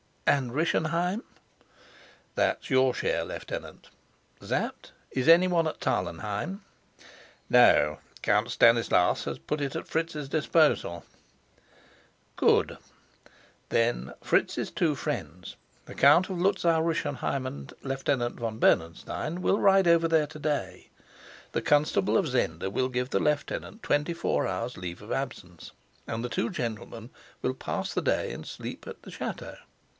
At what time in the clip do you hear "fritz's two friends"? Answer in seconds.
14.21-15.55